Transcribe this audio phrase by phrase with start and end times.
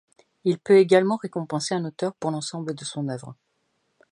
[0.45, 3.35] Il peut également récompenser un auteur pour l'ensemble de son œuvre.